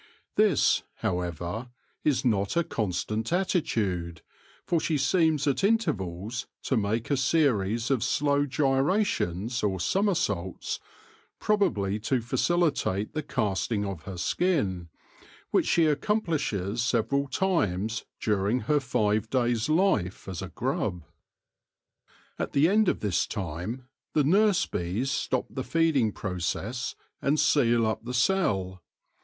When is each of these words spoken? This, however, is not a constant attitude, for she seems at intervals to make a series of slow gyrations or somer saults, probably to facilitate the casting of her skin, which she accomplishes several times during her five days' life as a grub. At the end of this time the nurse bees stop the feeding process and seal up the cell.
This, 0.35 0.81
however, 1.01 1.69
is 2.03 2.25
not 2.25 2.57
a 2.57 2.63
constant 2.63 3.31
attitude, 3.31 4.23
for 4.65 4.79
she 4.79 4.97
seems 4.97 5.45
at 5.45 5.63
intervals 5.63 6.47
to 6.63 6.75
make 6.75 7.11
a 7.11 7.15
series 7.17 7.91
of 7.91 8.03
slow 8.03 8.47
gyrations 8.47 9.61
or 9.61 9.79
somer 9.79 10.15
saults, 10.15 10.79
probably 11.39 11.99
to 11.99 12.19
facilitate 12.19 13.13
the 13.13 13.21
casting 13.21 13.85
of 13.85 14.05
her 14.05 14.17
skin, 14.17 14.89
which 15.51 15.67
she 15.67 15.85
accomplishes 15.85 16.81
several 16.83 17.27
times 17.27 18.03
during 18.19 18.61
her 18.61 18.79
five 18.79 19.29
days' 19.29 19.69
life 19.69 20.27
as 20.27 20.41
a 20.41 20.49
grub. 20.49 21.03
At 22.39 22.53
the 22.53 22.67
end 22.67 22.89
of 22.89 23.01
this 23.01 23.27
time 23.27 23.87
the 24.13 24.23
nurse 24.23 24.65
bees 24.65 25.11
stop 25.11 25.45
the 25.51 25.63
feeding 25.63 26.11
process 26.11 26.95
and 27.21 27.39
seal 27.39 27.85
up 27.85 28.03
the 28.03 28.15
cell. 28.15 28.81